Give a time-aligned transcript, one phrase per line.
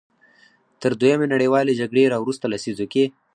[0.81, 3.03] تر دویمې نړیوالې جګړې راوروسته لسیزو کې.